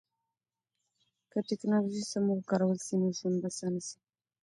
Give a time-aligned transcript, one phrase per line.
[1.31, 3.97] که ټکنالوژي سمه وکارول سي نو ژوند به اسانه سي.